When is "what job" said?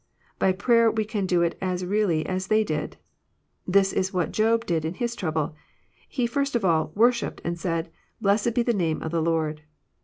4.11-4.65